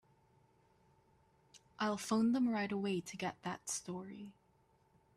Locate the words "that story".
3.43-4.33